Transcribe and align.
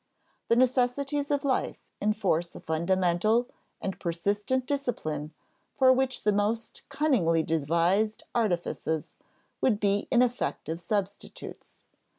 The 0.47 0.55
necessities 0.55 1.29
of 1.29 1.45
life 1.45 1.77
enforce 2.01 2.55
a 2.55 2.59
fundamental 2.59 3.47
and 3.79 3.99
persistent 3.99 4.65
discipline 4.65 5.31
for 5.75 5.93
which 5.93 6.23
the 6.23 6.31
most 6.31 6.81
cunningly 6.89 7.43
devised 7.43 8.23
artifices 8.33 9.15
would 9.61 9.79
be 9.79 10.07
ineffective 10.09 10.81
substitutes. 10.81 11.85